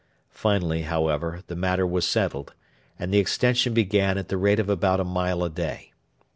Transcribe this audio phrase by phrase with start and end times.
[0.33, 2.55] Finally, however, the matter was settled,
[2.97, 5.93] and the extension began at the rate of about a mile a day.